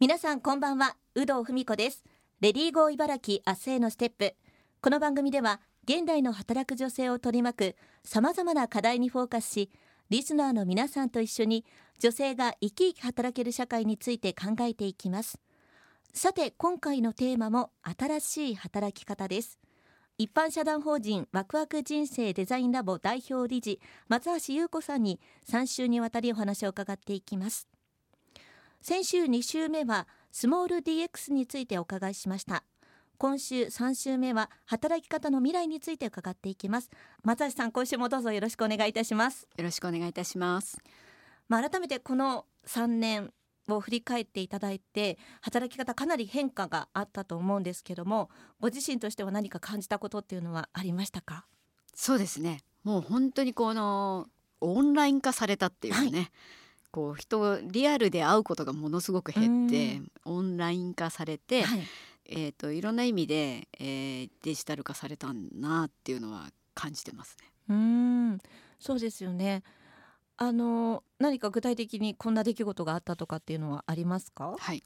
[0.00, 2.04] 皆さんこんばんは有働文子です。
[2.40, 4.36] レディーゴー茨城明日へのステップ。
[4.80, 9.72] この番組では現代の働く女性を取り巻く様々な課題にフォーカスし
[10.08, 11.64] リスナーの皆さんと一緒に
[11.98, 15.40] 女性が生き生き働ける社会について考えていきます。
[16.14, 19.58] さて今回のテーマも新しい働き方です。
[20.16, 25.18] 一般社団法人ワクワク人生デザインラボ代表理事松橋優子さんに
[25.50, 27.66] 3週にわたりお話を伺っていきます。
[28.80, 32.64] 先週2週目はスモール DX についてお伺いしました。
[33.18, 36.88] 今週3週目は働き方の未来について伺っていきます。
[37.24, 39.48] 松橋さん今週もどうぞよろしくお願いいたします。
[39.56, 40.78] よろしくお願いいたします。
[41.48, 43.32] まあ改めてこの3年
[43.68, 51.46] を振り返っていただいて働き方かなり変化があったと思うんですけどもご自身としては何か感じたことっていうのはありましたか？
[51.94, 52.60] そうですね。
[52.84, 54.28] もう本当にこの
[54.60, 56.30] オンライン化されたっていうかね、はい、
[56.90, 61.82] こう人リアルで会うことがものすごく減ってオンライン化されて、はい。
[62.30, 67.50] えーと、いろんな意味で、えー、デジタル化されたんなっていうのは感じてますね。
[67.70, 68.38] うん。
[68.78, 69.62] そうですよね。
[70.36, 74.56] あの何か具体的にこんな出来事があったとかっていうのはありますか？
[74.58, 74.84] はい。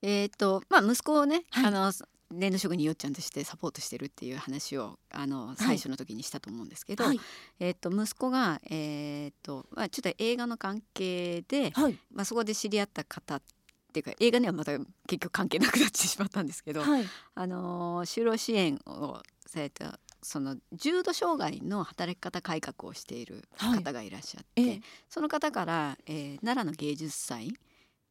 [0.00, 1.92] えーとまあ、息子をね、はい、あの
[2.30, 7.20] 年度職によっちゃんとしてサポートしてるっていう話をあの最初の時にしたと思うんですけど、はい、
[7.58, 13.42] えー、と息子が、えーとまあ、ちょっと映画の関係で、はい、まあ、そこで知り合った方っ
[13.92, 14.86] ていうか映画にはまた結
[15.20, 17.04] 局関係なくなってしまったんですけど、はい、
[17.34, 27.54] あの就労支援をされたその重度障害の働き方改革をしている方がいらっしゃって、はい、その方から、えー、奈良の芸術祭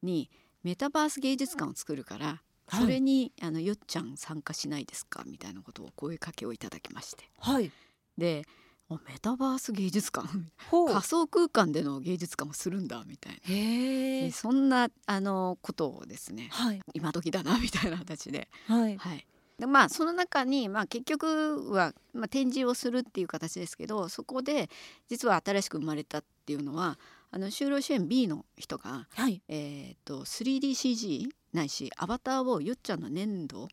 [0.01, 0.29] に
[0.63, 7.71] メタバース芸術館を作るから、はい、それにあのよっちゃん参加しないですかみたいなことを声かけをいただきまして、はい、
[8.17, 8.45] で
[8.89, 10.27] メタバース芸術館。
[10.69, 13.33] 仮想空間での芸術館もするんだみたい
[14.27, 14.31] な。
[14.31, 19.27] そんなあのことをですね、はい、今時だなみたいな形で、はい、はい、
[19.59, 24.69] でまあその中に、まあ、結局は、まあ、展示をするっていう形ですけどそこで
[25.09, 26.97] 実は新しく生まれたっていうのは
[27.31, 33.69] あの就労支援 B の人が、はい、えーと、3DCG ないしアバターをよっちゃんの粘土を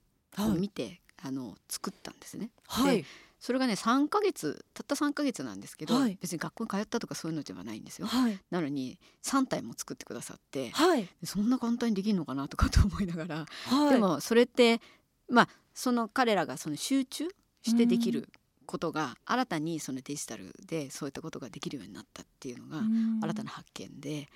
[0.58, 2.50] 見て、はい、あの作ったんですね。
[2.66, 3.04] はい、
[3.40, 8.06] それがね3ヶ月たった3ヶ月なんですけど、はい、別に学校に通ったとかそういうのではないんですよ。
[8.06, 14.80] はい、なのに3体も作ってくださって、はい、そんな簡単にできるのかなとかと思いながら、でもそれって
[15.28, 17.28] まあその彼らがその集中
[17.62, 18.28] してできる
[18.66, 22.82] ことが新たにそのデジタルでそういったことができるようになったっていうのが
[23.22, 24.28] 新たな発見で、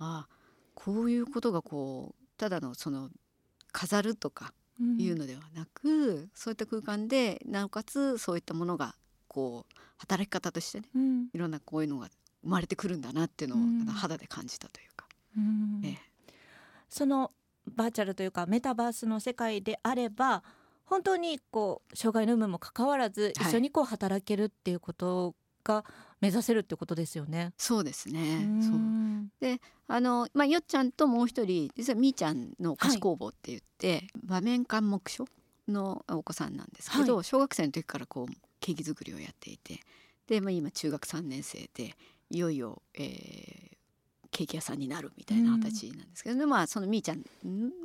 [0.00, 0.42] ああ
[0.74, 3.10] こういうことがこうただのその
[3.72, 4.52] 飾るとか
[4.98, 8.94] いうのではなく、そういった空間でなおかつそういったものが
[9.28, 10.86] こう働き方としてね、
[11.32, 12.08] いろんなこういうのが
[12.42, 15.06] 生まれてくるんだなっていうのを肌で感じたというか。
[15.84, 15.98] ええ、
[16.90, 17.30] その
[17.66, 20.42] バーチャルというかメタバースの世界であれば
[20.84, 25.84] 本当にこう障害の有無も関わらず一緒にこう働けるっていうことが
[26.22, 27.52] 目指せるってことですよね。
[27.58, 28.46] そうですね。
[28.62, 28.78] そう
[29.40, 35.26] であの、まあ、よっちゃんともう一人実はみーちゃんの菓子工房って言って、はい、場面監目書
[35.68, 39.80] のお子さんなんですけど、はい、小学生の時からこうケーキ作りをやっていて
[40.28, 41.96] で、まあ、今中学3年生で
[42.30, 43.76] いよいよ、えー、
[44.30, 47.22] ケーキ屋さんになるみたいな形なんですけど、うん、まあそのみーちゃん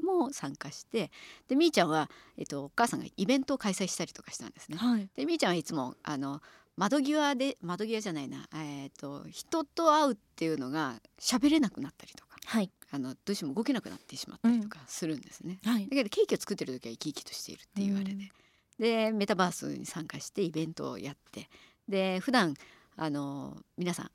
[0.06, 1.09] も参加して
[1.47, 4.78] でみーちゃんは、えっと、お母さんがイベントを開催したりとかしたんですね。
[4.78, 6.42] はい、でみーちゃんはいつもあの
[6.78, 15.60] 窓際で窓際じゃないな、えーと、人と会うっていうのが喋れなくなったりとか、はい、あのどうしても動けなくなってしまったりとかするんですね。
[15.66, 18.22] うんはい、だけどケーキを作ってる時は生き生きとしているっていうあれで、うん、
[18.80, 21.50] でメタバースに参加してイベントをやって。
[21.90, 22.54] で普段
[22.98, 24.12] あの皆さん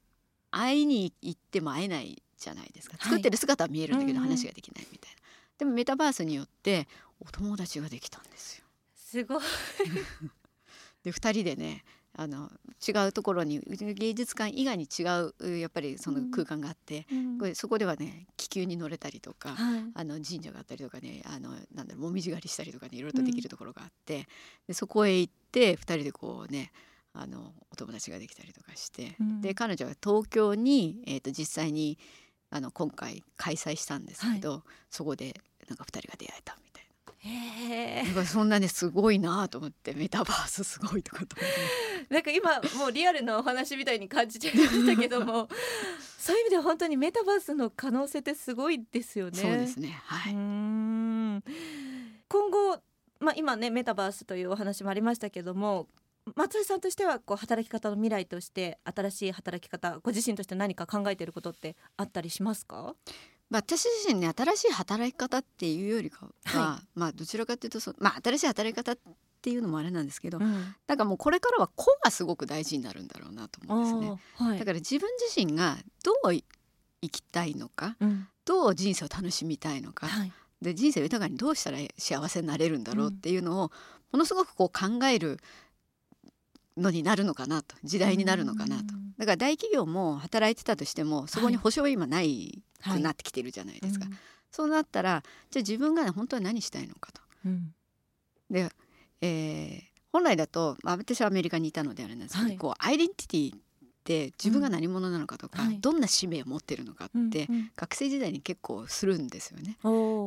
[0.50, 2.96] 会いに行っても会えないじゃないですか。
[3.00, 5.18] 作ってる姿は見えるんだけど話ができないみたいな、
[5.58, 6.86] でもメタバースによって
[7.18, 8.64] お友達ができたんですよ。
[8.94, 9.42] すごい。
[11.02, 11.84] で2人でね
[12.14, 12.50] あの
[12.86, 24.22] 違うところに芸術館以外に違うやっぱりその空間があって、うん、これそこではね気球に乗れたりとか、はい、あの神社があったりとかねあのなんだろうもみじ狩りしたりとかねいろいろとできるところがあって、うん、
[24.68, 26.70] でそこへ行って2人でこうね
[27.14, 31.98] あのお友達ができたりとかして、うん、で彼女は東京に、えーと、実際に
[32.50, 34.60] あの今回開催したんですけど、はい、
[34.90, 35.34] そこで
[35.68, 36.56] なんか2人が出会えた
[37.24, 37.30] な。
[37.30, 41.36] へなんかそんなねすごいなと思ってメタバースすごいとかと
[42.10, 45.48] なんか今もうリアルなお話みたいに感じて ましたけども
[46.18, 49.38] そういう意味では本当にメタバースの可能性ってすごいですよね。
[49.38, 51.42] そうですねはい今
[52.50, 52.80] 後
[53.20, 55.86] まあ、今ねメタバースというお話もありましたけども
[56.34, 62.94] 松井さんとしてはこう働き方の未来として新しい働き方ご自身として何か考えていることってあったりしますか？
[63.52, 68.96] まあ、私自身ね新しい働き方っていうよりかは、はい、まあどちらかというとそまあ新しい働き方っ
[69.42, 74.22] ていうのもあれなんですけど、うん、だからもうこれからは個がすごく大事になるんだろうなと思うんですね。
[74.36, 76.42] はい、だから自分自身がどう生
[77.10, 80.32] きたいのか、うん、どう人生を楽しみたいのか、はい、
[80.62, 83.70] で人生を豊かにどうしたら幸せになれるんだろうっていうのを
[84.12, 85.38] ものすごくこう考える
[86.78, 88.94] のになるのかなと時代になるのかなと。
[89.18, 94.14] だから大企業も働いてたとしてもそこに保証は今ないくなってきてるじゃないですか、はい
[94.52, 97.22] そうなったらじゃあ自分が、ね、本当は何したいのかと。
[97.46, 97.74] うん、
[98.50, 98.68] で、
[99.22, 99.80] えー、
[100.12, 103.58] 本来だと、まあ、私はアメリカにいたのであれなんですけど、はい、こうアイデンティティっ
[104.04, 109.78] て自分が何者なのかとか、うん、どんな使命を持ってるのかって、うんうん、学生時代に結構するんですよね。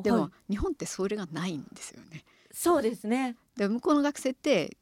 [0.04, 2.24] でも、はい、日本ってそれがないんですよね。
[2.52, 3.36] そうですね。
[3.56, 4.75] で向こうの学生って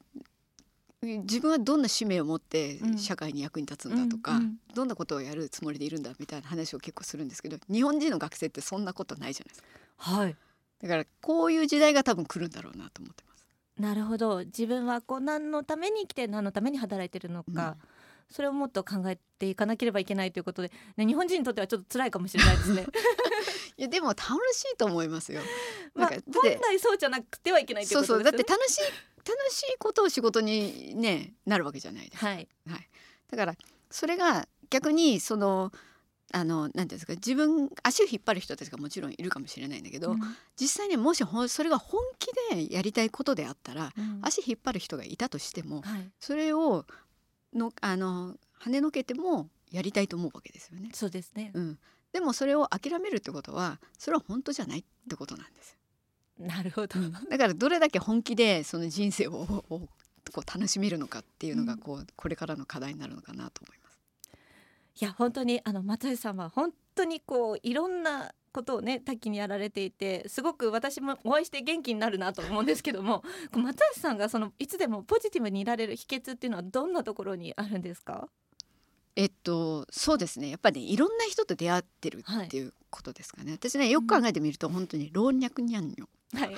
[1.04, 9.68] 自分はどんな使命を持って社会に役に立つんだとか、うんうんどんなことをやるつもりでいるんだみたいな話を結構するんですけど日本人の学生ってそんなことないじゃないですか。
[10.16, 10.36] はい、
[10.80, 13.46] だからこういう時代が多分来るんだろうなと思ってます。
[13.78, 17.88] なるほど自分はこう何のために生きて何のために働いてるのか、うん、
[18.30, 22.86] それをもっと考えていかなければいけないということで、ね、日本人にとってはちょっと辛いかもしれないですね。
[23.76, 24.22] いやでも楽
[24.52, 25.40] しいと思いますよ。
[25.94, 26.20] まあ、本
[26.60, 28.80] 来そうじゃなくてはいけないそうそうだって楽しい
[29.26, 32.26] 楽しいことを仕事に、ね、なるわけじゃないですか。
[32.26, 32.88] はい、はい、
[33.30, 33.54] だから
[33.90, 35.72] それが逆にその
[36.32, 40.20] あのなんていうんですか自分足を引っ張る人たちがもちろんいるかもしれないんだけど、うん、
[40.56, 42.26] 実際にもしそれが本気
[42.56, 46.86] でやりたいことであったら、うん、足引っ張る人がいたとしても、はい、それを
[47.54, 50.90] のあの跳ねのけてもやりたいと思うわけですよね。
[50.92, 51.78] そうですね、うん、
[52.12, 55.76] でもそれを諦めるってことはそれは本当じゃないってことなんです。
[56.38, 56.98] なるほど、
[57.30, 59.88] だからどれだけ本気でその人生をこ
[60.36, 64.00] う楽しめるのかっていうのがこう、これからの課題になるのかなと思います。
[65.00, 78.28] いや本当にあの松井さんは本当にこういろんなことをね多岐にやられていてすごく私もお会いして元気になるなと思うんですけども 松橋さんがそのいつでもポジティブにいられる秘訣っていうのはどんなところにあるんですか？
[79.16, 80.48] えっとそうですね。
[80.50, 86.56] やっぱり、ね、いろんな人と出会ってるっていうことですかね、はい、私ねよく考えてみると、本当に老若にゃんよはい、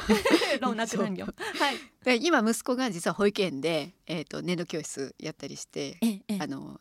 [0.60, 1.24] 老若男女。
[1.24, 2.20] はい。
[2.24, 6.80] 今息子が実は保育園で、えっ、ー、と年度教室やったりして、ええ、あの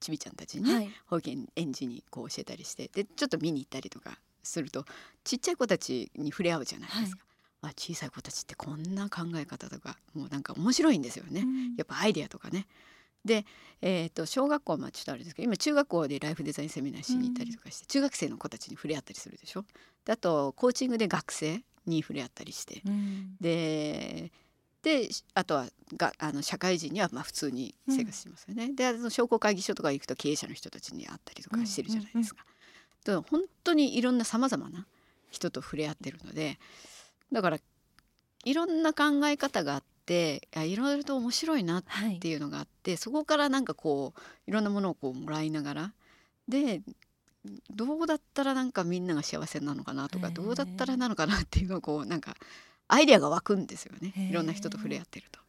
[0.00, 4.84] ちびちゃんたちに、ねはい、保育園園児にこう教えたりして、でちょっと見に行ったりとかすると、
[5.24, 7.22] ちっちゃい子たちに触れ合うじゃないですか。
[7.62, 11.40] はい、あ小さい子たちってこんな考え方とかもうなんか面白いんですよね。
[11.40, 12.66] うん、やっぱアイデアとかね。
[13.26, 13.44] で、
[13.82, 19.64] えー、と小学校はまあちょっとあれですけど今中学校でライフデザインセミナーしに行ったりとかして、うん、中学生の子たちに触れ合ったりするでしょ？
[20.04, 24.32] であとコーチングで学生に触れ合ったりして、うん、で
[24.82, 28.66] であとはがあの社会人にはまあ普通に生活しますよね。
[28.66, 32.44] うん、であの商工会議所とか行くと経営者の人たちに会ったりとかしてるじゃないですか。
[33.06, 34.86] うんうんうん、本当にいろんなさまざまな
[35.30, 36.58] 人と触れ合ってるので
[37.32, 37.58] だから
[38.44, 41.84] いろんな考え方があっていろいろと面白いなっ
[42.20, 42.34] てい。
[42.34, 45.92] うのがあって、はい、そこからなんかこういろんなものをこうもらいながら
[46.48, 46.82] で
[47.70, 52.34] どうだったらなんかみんなが幸せなのかなとかどうだったらなのかなっていうのをこうなんか
[52.88, 54.12] アイデアが湧くんですよね。
[54.30, 55.40] いろんな人と触れ合ってると。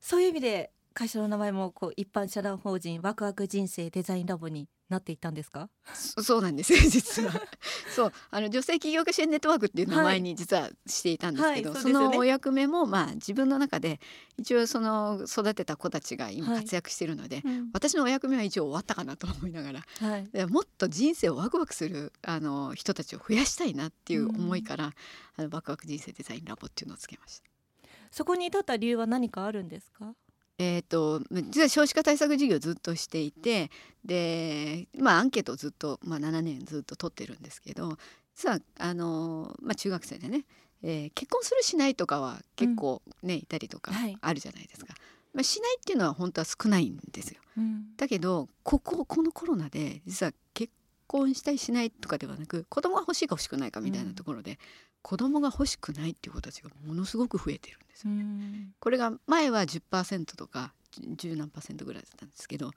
[0.00, 5.68] そういう意味で会社の名前もこう一般社団法人ワクワク人生デザインラボになっていたんですか？
[5.92, 6.72] そ うなんです。
[6.72, 7.32] よ 実は。
[7.94, 8.12] そう。
[8.30, 11.74] あの女性起業家支援ネットワークっていう名前に実はしていたんですけど、はい。
[11.74, 11.82] はい。
[11.82, 14.00] そね、そのお役目もまあ自分の中で
[14.38, 24.92] 一応その育てた子たちが今活躍しているので、はいうん、私のお役目は一応終わったかなと思いながら、はい、もっと人生をワクワクするあの人たちを増やしたいなっていう思いから、うん、
[25.36, 27.50] あのワクワク人生デザインラボっていうのをつけました。
[28.10, 30.14] そこに至った理由は何かあるんですか？
[30.58, 33.70] えーと、実は少子化対策事業をずっとしていて
[34.04, 37.98] で、まあ、アンケートをずっと、まあ、7年ずっと取ってるんですけど
[38.34, 40.44] 実はあの、まあ、中学生でね、
[40.82, 44.92] えー、結婚するしないとかは結構ね、うん、いたりとかあるじゃないですか。
[44.92, 45.00] はい、
[45.34, 47.40] まあ、しないっていうのは本当は少ないんですよ。
[47.58, 50.72] うん、だけどこここのコロナで実は結
[51.06, 54.58] 婚したいしないとかではなく子供が欲しいか欲しくないかみたいなところで、うん、
[55.06, 58.70] 子供が欲しくないっていう子たちがものすごく増えてるんですよね。
[58.80, 62.72] これが前は10%とか10何パーセントぐらいだったんですけど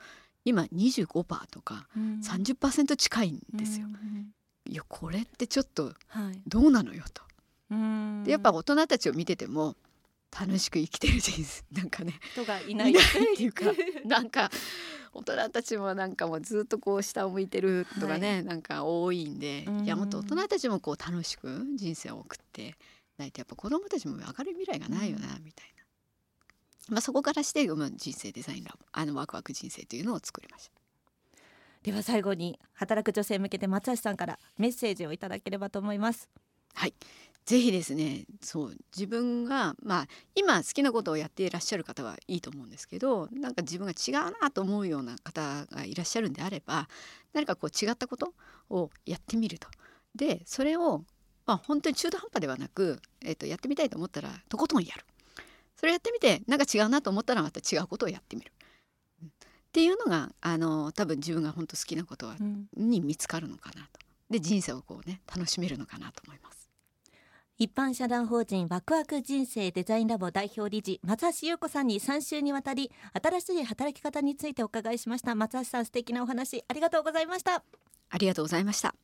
[0.46, 3.88] 今25%とか30%近いんですよ。
[4.68, 5.96] いやこれってちょっと
[6.46, 7.24] どうなのよと。
[8.24, 9.76] でやっぱ大人たちを見てても
[10.38, 12.20] 楽しく生きてる人生 なんかね。
[12.34, 12.92] 人がいない。
[12.92, 12.96] っ
[13.36, 13.66] ていうか
[14.06, 14.50] なんか
[15.14, 22.76] 大人たちもなんかもうずっとこう下を向いてるとかね、はい、なんか多いんでいやもっと大人たちもこう楽しく人生を送って
[23.18, 25.84] ないとやっぱ子供たちも明るい未来がないよな、みたいな、
[26.90, 30.72] まあ、そこからして、まあ、人生デザインラボあのワクワク人生というのを作りました。
[31.84, 36.30] では最後に働く女性向けて松橋さんからメッセージをいただければと思います。
[36.74, 36.94] はい
[37.50, 46.88] ぜひですねそう自分がまあ今好きなことをやっていらっしゃる方はいいと思うんですけどなんか自分が違うなと思うような方がいらっしゃるんであれば
[47.34, 48.36] 何かこう違ったこと
[48.70, 49.68] をやってみると。
[50.14, 51.00] でそれを
[51.48, 55.04] まあ本当に中途半端ではなく、えー、とやってみたいと思ったらとことんやる。
[55.76, 58.52] それやってみてなんか違うなと思ったらまた違うことをやってみる。
[59.24, 59.28] っ
[59.72, 62.36] ていうのがあの多分自分が本当好きなことは、
[62.78, 64.00] に見つかるのかなと。
[64.30, 66.59] で人生をこうね楽しめるのかなと思います。
[67.62, 72.90] 一般社団法人ワクワク人生デザインラボ代表理事松橋優子さんに3週にわたり
[73.22, 75.36] 新しい働き方についてお伺いしました。
[75.36, 77.62] 松橋さん素敵なお話ありがとうございました。
[78.12, 78.96] ありがとうございました。